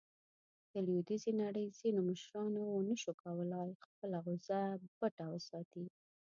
[0.71, 4.59] د لویدیځې نړۍ ځینو مشرانو ونه شو کولاې خپله غوصه
[4.97, 5.83] پټه وساتي.